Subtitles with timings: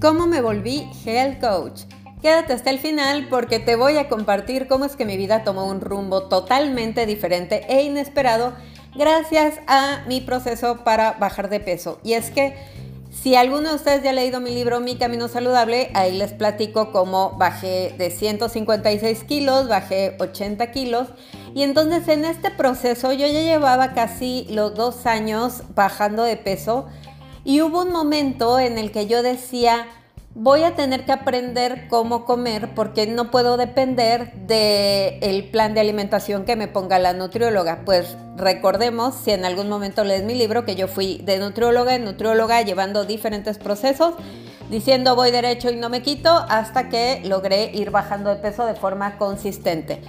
[0.00, 1.80] ¿Cómo me volví Health Coach?
[2.22, 5.66] Quédate hasta el final porque te voy a compartir cómo es que mi vida tomó
[5.66, 8.52] un rumbo totalmente diferente e inesperado
[8.94, 11.98] gracias a mi proceso para bajar de peso.
[12.04, 12.54] Y es que
[13.10, 16.92] si alguno de ustedes ya ha leído mi libro Mi Camino Saludable, ahí les platico
[16.92, 21.08] cómo bajé de 156 kilos, bajé 80 kilos.
[21.56, 26.86] Y entonces en este proceso yo ya llevaba casi los dos años bajando de peso.
[27.48, 29.86] Y hubo un momento en el que yo decía,
[30.34, 36.44] voy a tener que aprender cómo comer porque no puedo depender del plan de alimentación
[36.44, 37.86] que me ponga la nutrióloga.
[37.86, 42.04] Pues recordemos, si en algún momento lees mi libro, que yo fui de nutrióloga en
[42.04, 44.12] nutrióloga llevando diferentes procesos,
[44.68, 48.74] diciendo voy derecho y no me quito, hasta que logré ir bajando de peso de
[48.74, 50.02] forma consistente.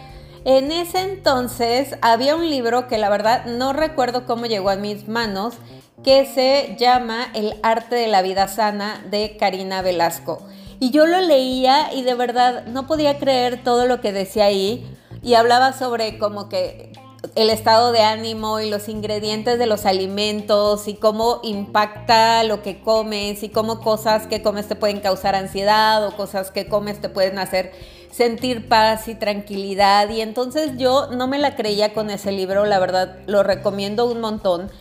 [0.43, 5.07] En ese entonces había un libro que la verdad no recuerdo cómo llegó a mis
[5.07, 5.55] manos,
[6.03, 10.41] que se llama El arte de la vida sana de Karina Velasco.
[10.79, 14.85] Y yo lo leía y de verdad no podía creer todo lo que decía ahí
[15.21, 16.93] y hablaba sobre como que
[17.35, 22.81] el estado de ánimo y los ingredientes de los alimentos y cómo impacta lo que
[22.81, 27.09] comes y cómo cosas que comes te pueden causar ansiedad o cosas que comes te
[27.09, 27.73] pueden hacer
[28.09, 30.09] sentir paz y tranquilidad.
[30.09, 34.21] Y entonces yo no me la creía con ese libro, la verdad lo recomiendo un
[34.21, 34.71] montón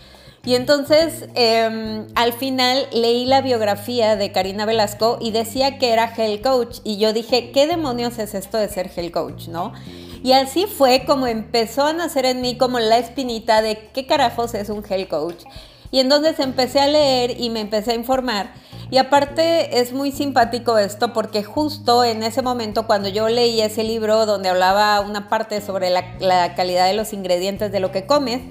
[0.44, 6.12] y entonces em, al final leí la biografía de Karina Velasco y decía que era
[6.17, 6.78] Hell Coach.
[6.84, 9.48] Y yo dije, ¿qué demonios es esto de ser Hell Coach?
[9.48, 9.72] ¿No?
[10.22, 14.55] Y así fue como empezó a nacer en mí como la espinita de qué carajos
[14.55, 15.45] es un Hell Coach.
[15.91, 18.52] Y entonces empecé a leer y me empecé a informar.
[18.91, 23.84] Y aparte es muy simpático esto porque justo en ese momento cuando yo leí ese
[23.84, 28.42] libro donde hablaba una parte sobre la, calidad de los ingredientes de lo que comes,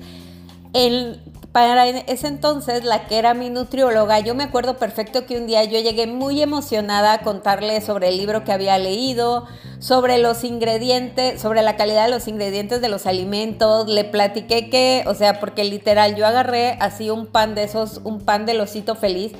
[0.74, 1.22] el
[1.58, 5.64] para ese entonces, la que era mi nutrióloga, yo me acuerdo perfecto que un día
[5.64, 9.48] yo llegué muy emocionada a contarle sobre el libro que había leído,
[9.80, 13.88] sobre los ingredientes, sobre la calidad de los ingredientes de los alimentos.
[13.90, 18.22] Le platiqué que, o sea, porque literal yo agarré así un pan de esos, un
[18.22, 19.32] pan de osito feliz,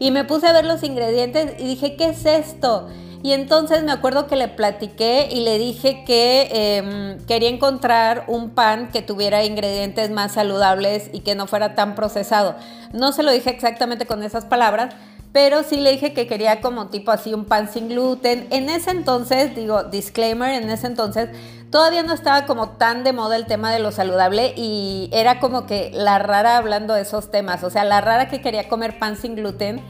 [0.00, 2.88] y me puse a ver los ingredientes y dije, ¿qué es esto?
[3.22, 8.50] Y entonces me acuerdo que le platiqué y le dije que em, quería encontrar un
[8.50, 12.56] pan que tuviera ingredientes más saludables y que no fuera tan procesado.
[12.92, 14.94] No se lo dije exactamente con esas palabras,
[15.32, 18.46] pero sí le dije que quería como tipo así un pan sin gluten.
[18.50, 21.28] En ese entonces, digo, disclaimer, en ese entonces
[21.70, 25.66] todavía no estaba como tan de moda el tema de lo saludable y era como
[25.66, 29.16] que la rara hablando de esos temas, o sea, la rara que quería comer pan
[29.16, 29.82] sin gluten,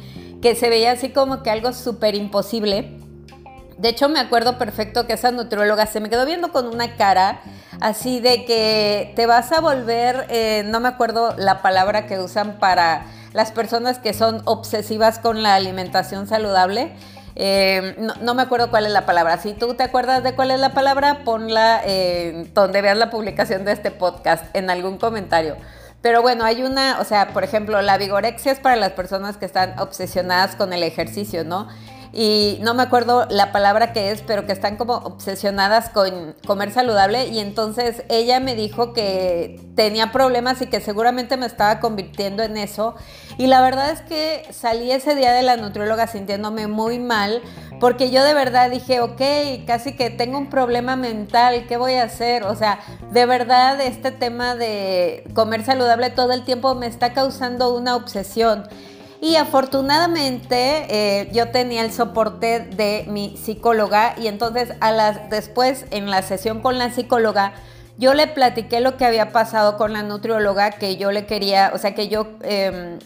[0.42, 2.99] que se veía así como que algo súper imposible.
[3.80, 7.40] De hecho, me acuerdo perfecto que esa nutrióloga se me quedó viendo con una cara
[7.80, 12.58] así de que te vas a volver, eh, no me acuerdo la palabra que usan
[12.58, 16.92] para las personas que son obsesivas con la alimentación saludable.
[17.36, 19.38] Eh, no, me acuerdo cuál es la palabra.
[19.38, 23.64] Si tú te acuerdas de cuál es la palabra, ponla eh, donde veas la publicación
[23.64, 25.56] de este podcast, en algún comentario.
[26.02, 29.46] Pero bueno, hay una, o sea, por ejemplo, la vigorexia es para las personas que
[29.46, 31.68] están obsesionadas con el ejercicio, ¿no?
[32.12, 36.72] Y no me acuerdo la palabra que es, pero que están como obsesionadas con comer
[36.72, 42.42] saludable y entonces ella me dijo que tenía problemas y que seguramente me estaba convirtiendo
[42.42, 42.94] en eso
[43.38, 47.42] y la verdad es que salí ese día de la nutrióloga sintiéndome muy mal
[47.80, 49.22] porque yo de verdad dije, ok,
[49.66, 52.42] casi que tengo un problema mental, ¿qué voy a hacer?
[52.42, 57.74] O sea, de verdad este tema de comer saludable todo el tiempo me está causando
[57.74, 58.68] una obsesión.
[59.20, 65.84] Y afortunadamente eh, yo tenía el soporte de mi psicóloga y entonces a las, después
[65.90, 67.52] en la sesión con la psicóloga
[68.00, 71.78] yo le platiqué lo que había pasado con la nutrióloga, que yo le quería, o
[71.78, 72.98] sea que yo em,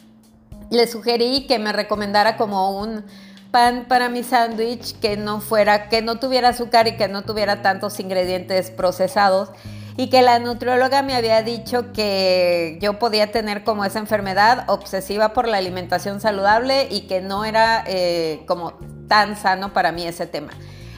[0.71, 3.05] le sugerí que me recomendara como un
[3.51, 7.61] pan para mi sándwich que no fuera, que no tuviera azúcar y que no tuviera
[7.61, 9.51] tantos ingredientes procesados
[9.97, 15.33] y que la nutrióloga me había dicho que yo podía tener como esa enfermedad obsesiva
[15.33, 18.73] por la alimentación saludable y que no era eh, como
[19.09, 20.53] tan sano para mí ese tema.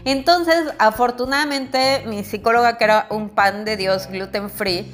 [0.04, 4.90] Entonces, afortunadamente, mi psicóloga, que era un pan de Dios gluten free,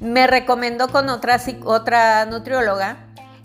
[0.00, 2.98] me recomendó con otra, otra nutrióloga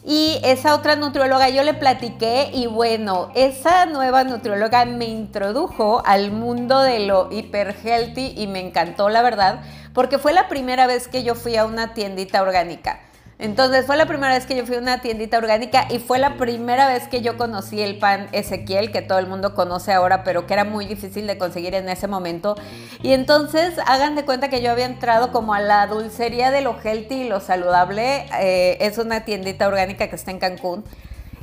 [0.05, 6.31] y esa otra nutrióloga yo le platiqué y bueno, esa nueva nutrióloga me introdujo al
[6.31, 9.61] mundo de lo hiper healthy y me encantó la verdad,
[9.93, 12.99] porque fue la primera vez que yo fui a una tiendita orgánica.
[13.39, 16.35] Entonces fue la primera vez que yo fui a una tiendita orgánica y fue la
[16.35, 20.45] primera vez que yo conocí el pan Ezequiel, que todo el mundo conoce ahora, pero
[20.45, 22.55] que era muy difícil de conseguir en ese momento.
[23.01, 26.75] Y entonces hagan de cuenta que yo había entrado como a la dulcería de lo
[26.83, 28.25] healthy y lo saludable.
[28.41, 30.83] Eh, es una tiendita orgánica que está en Cancún.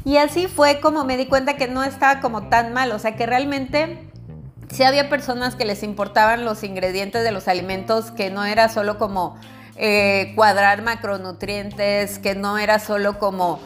[0.05, 3.17] Y así fue como me di cuenta que no estaba como tan mal, o sea
[3.17, 3.99] que realmente
[4.73, 8.99] sí había personas que les importaban los ingredientes de los alimentos, que no era solo
[8.99, 9.39] como
[9.77, 13.61] eh, cuadrar macronutrientes, que no era solo como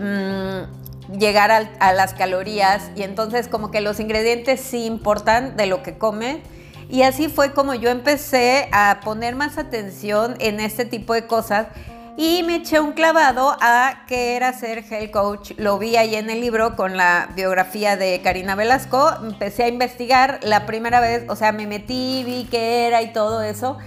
[0.00, 5.82] mm, llegar a, las calorías y entonces como que los ingredientes sí importan de lo
[5.82, 6.42] que come.
[6.90, 11.68] Y así fue como yo empecé a poner más atención en este tipo de cosas
[12.16, 15.52] y me eché un clavado a qué era ser health coach.
[15.56, 19.12] Lo vi ahí en el libro con la biografía de Karina Velasco.
[19.22, 23.42] Empecé a investigar la primera vez, o sea, me metí, vi qué era y todo
[23.42, 23.78] eso.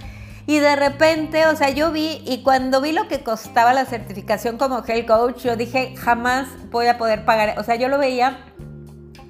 [0.46, 4.58] Y de repente, o sea, yo vi y cuando vi lo que costaba la certificación
[4.58, 7.58] como health coach, yo dije, jamás voy a poder pagar.
[7.58, 8.44] O sea, yo lo veía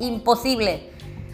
[0.01, 0.91] imposible.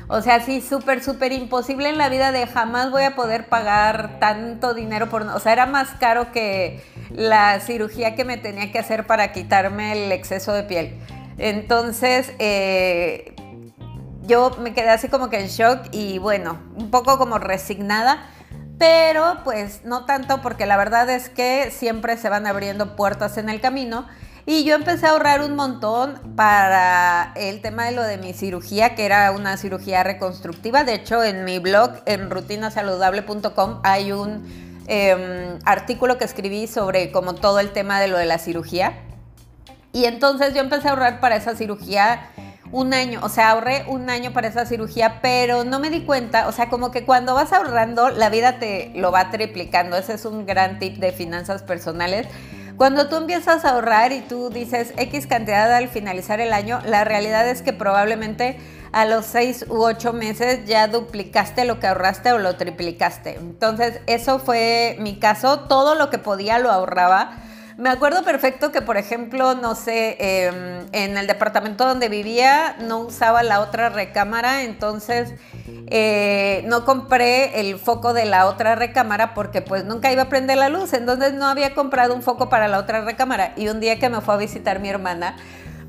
[0.08, 4.18] O sea, sí, súper, súper imposible en la vida de jamás voy a poder pagar
[4.20, 5.22] tanto dinero por...
[5.22, 6.82] O sea, era más caro que
[7.14, 10.98] la cirugía que me tenía que hacer para quitarme el exceso de piel.
[11.38, 13.34] Entonces, eh,
[14.26, 18.28] yo me quedé así como que en shock y bueno, un poco como resignada
[18.78, 23.48] pero pues no tanto porque la verdad es que siempre se van abriendo puertas en
[23.48, 24.06] el camino.
[24.46, 28.94] Y yo empecé a ahorrar un montón para el tema de lo de mi cirugía,
[28.94, 30.84] que era una cirugía reconstructiva.
[30.84, 37.34] De hecho, en mi blog, en rutinasaludable.com, hay un em, artículo que escribí sobre como
[37.34, 38.94] todo el tema de lo de la cirugía.
[39.92, 42.30] Y entonces yo empecé a ahorrar para esa cirugía
[42.72, 46.48] un año, o sea, ahorré un año para esa cirugía, pero no me di cuenta,
[46.48, 49.96] o sea, como que cuando vas ahorrando, la vida te lo va triplicando.
[49.96, 52.26] Ese es un gran tip de finanzas personales.
[52.76, 57.04] Cuando tú empiezas a ahorrar y tú dices X cantidad al finalizar el año, la
[57.04, 58.58] realidad es que probablemente
[58.94, 63.34] a los seis u ocho meses ya duplicaste lo que ahorraste o lo triplicaste.
[63.34, 65.60] Entonces, eso fue mi caso.
[65.60, 67.38] Todo lo que podía lo ahorraba
[67.76, 73.00] me acuerdo perfecto que, por ejemplo, no sé, em, en el departamento donde vivía no
[73.00, 75.34] usaba la otra recámara, entonces
[75.88, 80.56] eh, no compré el foco de la otra recámara porque pues nunca iba a prender
[80.56, 83.54] la luz, entonces no había comprado un foco para la otra recámara.
[83.56, 85.36] Y un día que me fue a visitar mi hermana,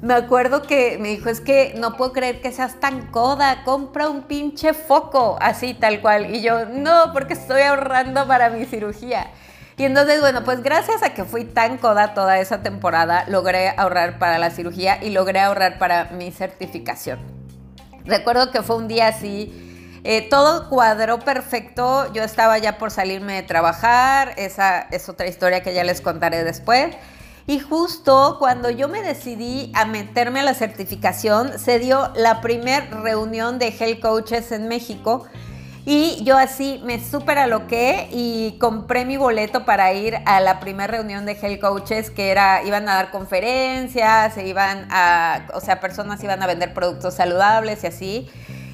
[0.06, 4.08] me acuerdo que me dijo, es que no puedo creer que seas tan coda, compra
[4.08, 6.36] un pinche foco, así tal cual.
[6.36, 9.32] Y yo, no, porque estoy ahorrando para mi cirugía.
[9.78, 14.20] Y entonces, bueno, pues gracias a que fui tan coda toda esa temporada, logré ahorrar
[14.20, 17.18] para la cirugía y logré ahorrar para mi certificación.
[18.06, 23.34] Recuerdo que fue un día así, eh, todo cuadró perfecto, yo estaba ya por salirme
[23.34, 26.96] de trabajar, esa es otra historia que ya les contaré después.
[27.48, 32.88] Y justo cuando yo me decidí a meterme a la certificación, se dio la primera
[33.02, 35.28] reunión de Health Coaches en México
[35.86, 40.88] y yo así me súper aloqué y compré mi boleto para ir a la primera
[40.88, 45.80] reunión de Health Coaches, que era, iban a dar conferencias, se iban a, o sea,
[45.80, 48.30] personas iban a vender productos saludables y así.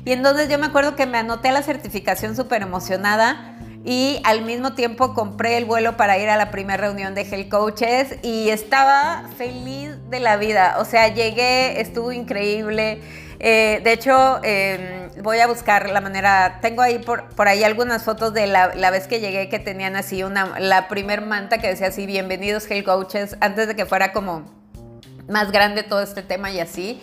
[0.06, 3.51] Y entonces yo me acuerdo que me anoté a la certificación súper emocionada
[3.84, 7.50] y al mismo tiempo compré el vuelo para ir a la primera reunión de Health
[7.50, 10.76] Coaches y estaba feliz de la vida.
[10.80, 13.02] O sea, llegué, estuvo increíble.
[13.40, 16.60] Eh, de hecho, em, voy a buscar la manera.
[16.62, 19.96] Tengo ahí por, por ahí algunas fotos de la, la, vez que llegué que tenían
[19.96, 24.14] así una, la primer manta que decía así, bienvenidos Health Coaches, antes de que fuera
[24.14, 24.44] como
[25.28, 27.02] más grande todo este tema y así.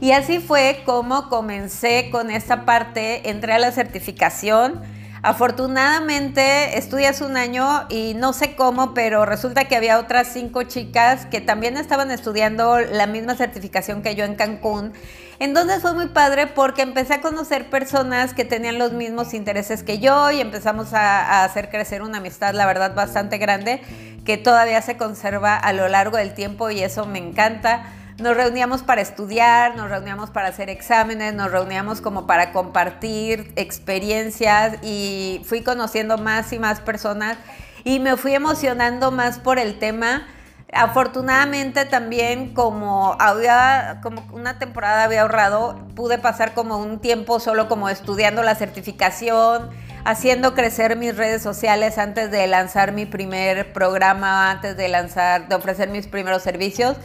[0.00, 4.80] Y así fue como comencé con esta parte, entré a la certificación
[5.22, 11.26] Afortunadamente estudias un año y no sé cómo, pero resulta que había otras cinco chicas
[11.26, 14.94] que también estaban estudiando la misma certificación que yo en Cancún.
[15.38, 19.98] Entonces fue muy padre porque empecé a conocer personas que tenían los mismos intereses que
[19.98, 23.82] yo y empezamos a, a hacer crecer una amistad, la verdad, bastante grande,
[24.24, 27.84] que todavía se conserva a lo largo del tiempo y eso me encanta
[28.20, 34.78] nos reuníamos para estudiar, nos reuníamos para hacer exámenes, nos reuníamos como para compartir experiencias
[34.82, 37.38] y fui conociendo más y más personas
[37.84, 40.26] y me fui emocionando más por el tema.
[40.72, 47.68] Afortunadamente también como había como una temporada había ahorrado, pude pasar como un tiempo solo
[47.68, 49.70] como estudiando la certificación,
[50.04, 55.54] haciendo crecer mis redes sociales antes de lanzar mi primer programa, antes de lanzar de
[55.56, 56.96] ofrecer mis primeros servicios.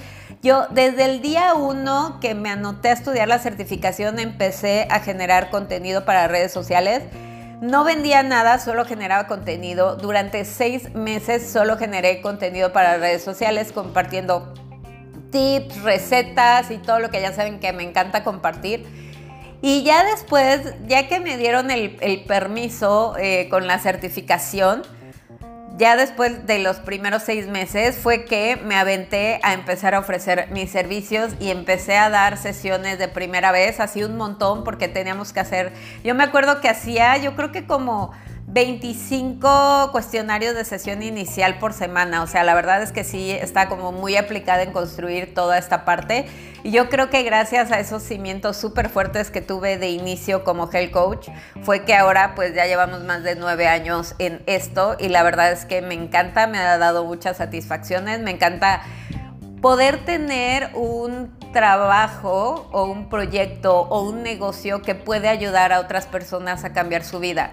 [0.46, 5.50] Yo desde el día uno que me anoté a estudiar la certificación empecé a generar
[5.50, 7.02] contenido para redes sociales.
[7.62, 9.96] No vendía nada, solo generaba contenido.
[9.96, 14.54] Durante seis meses solo generé contenido para redes sociales compartiendo
[15.32, 18.86] tips, recetas y todo lo que ya saben que me encanta compartir.
[19.64, 24.84] Y ya después, ya que me dieron el, permiso eh, con la certificación,
[25.78, 30.48] ya después de los primeros seis meses fue que me aventé a empezar a ofrecer
[30.52, 35.34] mis servicios y empecé a dar sesiones de primera vez, así un montón porque teníamos
[35.34, 38.12] que hacer, yo me acuerdo que hacía, yo creo que como
[38.56, 42.24] 25 cuestionarios de sesión inicial por semana.
[42.24, 45.84] O sea, la verdad es que sí está como muy aplicada en construir toda esta
[45.84, 46.26] parte.
[46.64, 50.72] Y yo creo que gracias a esos cimientos súper fuertes que tuve de inicio como
[50.72, 51.28] health coach,
[51.64, 55.52] fue que ahora pues ya llevamos más de nueve años en esto y la verdad
[55.52, 58.84] es que me encanta, me ha dado muchas satisfacciones, me encanta
[59.62, 66.06] poder tener un trabajo o un proyecto o un negocio que puede ayudar a otras
[66.06, 67.52] personas a cambiar su vida.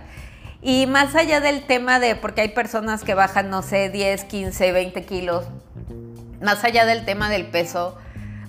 [0.62, 4.70] Y más allá del tema de, porque hay personas que bajan, no sé, 10, 15,
[4.70, 5.44] 20 kilos,
[6.40, 7.98] más allá del tema del peso,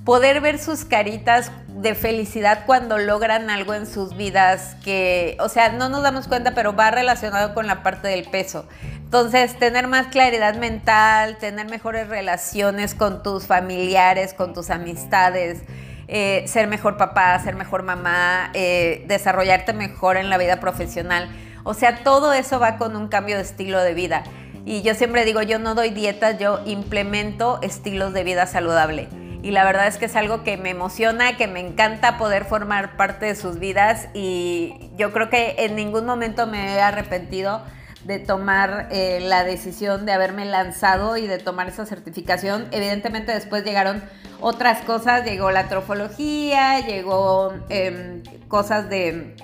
[0.05, 5.69] poder ver sus caritas de felicidad cuando logran algo en sus vidas que, o sea,
[5.69, 8.67] no nos damos cuenta, pero va relacionado con la parte del peso.
[8.93, 15.63] Entonces, tener más claridad mental, tener mejores relaciones con tus familiares, con tus amistades,
[16.07, 21.29] eh, ser mejor papá, ser mejor mamá, eh, desarrollarte mejor en la vida profesional
[21.63, 24.23] o sea, todo eso va con un cambio de estilo de vida.
[24.65, 29.09] Y yo siempre digo, yo no doy dietas, yo implemento estilos de vida saludable.
[29.41, 32.95] Y la verdad es que es algo que me emociona, que me encanta poder formar
[32.95, 37.61] parte de sus vidas y yo creo que en ningún momento me he arrepentido
[38.05, 42.67] de tomar eh, la decisión de haberme lanzado y de tomar esa certificación.
[42.71, 44.01] Evidentemente después llegaron
[44.39, 49.35] otras cosas, llegó la trofología, llegó em, cosas de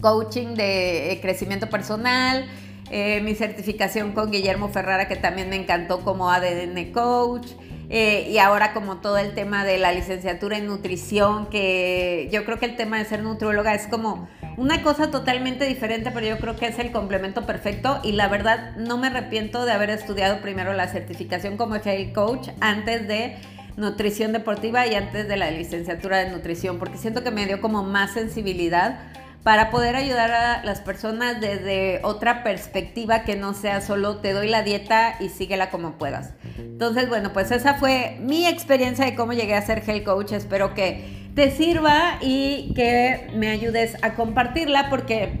[0.00, 2.46] coaching de eh, crecimiento personal,
[2.90, 7.48] eh, mi certificación con Guillermo Ferrara, que también me encantó como ADN Coach.
[7.88, 12.58] Eh, y ahora como todo el tema de la licenciatura en nutrición, que yo creo
[12.58, 16.56] que el tema de ser nutrióloga es como una cosa totalmente diferente, pero yo creo
[16.56, 20.72] que es el complemento perfecto y la verdad no me arrepiento de haber estudiado primero
[20.72, 23.36] la certificación como health coach antes de
[23.76, 27.84] nutrición deportiva y antes de la licenciatura de nutrición, porque siento que me dio como
[27.84, 28.98] más sensibilidad
[29.46, 34.48] para poder ayudar a las personas desde otra perspectiva que no sea solo te doy
[34.48, 36.32] la dieta y síguela como puedas.
[36.58, 40.32] Entonces, bueno, pues esa fue mi experiencia de cómo llegué a ser health coach.
[40.32, 45.38] Espero que te sirva y que me ayudes a compartirla porque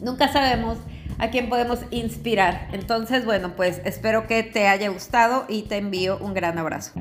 [0.00, 0.78] nunca sabemos
[1.18, 2.68] a quién podemos inspirar.
[2.70, 6.92] Entonces, bueno, pues espero que te haya gustado y te envío un gran abrazo.